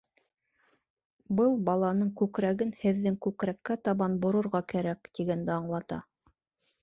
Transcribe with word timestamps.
Был, 1.39 1.51
баланың 1.67 2.07
күкрәген 2.21 2.71
һеҙҙең 2.85 3.19
күкрәккә 3.27 3.77
табан 3.89 4.15
борорға 4.25 4.61
кәрәк, 4.73 5.11
тигәнде 5.19 5.55
аңлата. 5.57 6.01